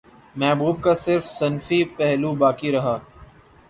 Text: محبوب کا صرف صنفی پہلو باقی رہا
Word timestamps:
محبوب 0.35 0.81
کا 0.83 0.93
صرف 0.95 1.25
صنفی 1.27 1.83
پہلو 1.97 2.33
باقی 2.35 2.71
رہا 2.71 2.97